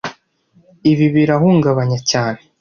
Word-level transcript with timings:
Ibi 0.91 1.05
birahungabanya 1.15 1.97
cyane 2.11 2.39